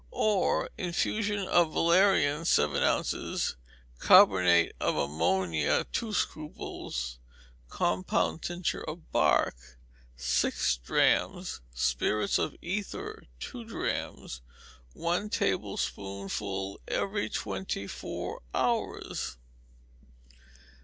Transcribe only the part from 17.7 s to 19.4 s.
four hours.